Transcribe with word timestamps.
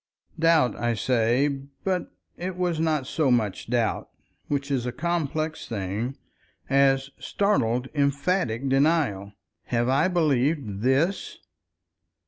Doubt, 0.39 0.75
I 0.77 0.95
say, 0.95 1.47
but 1.83 2.11
it 2.35 2.55
was 2.57 2.79
not 2.79 3.05
so 3.05 3.29
much 3.29 3.69
doubt—which 3.69 4.71
is 4.71 4.87
a 4.87 4.91
complex 4.91 5.67
thing—as 5.67 7.11
startled 7.19 7.87
emphatic 7.93 8.67
denial. 8.67 9.33
"Have 9.65 9.89
I 9.89 10.07
believed 10.07 10.81
_this! 10.81 11.35